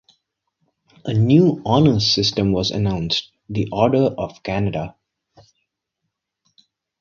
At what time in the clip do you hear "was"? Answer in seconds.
2.53-2.71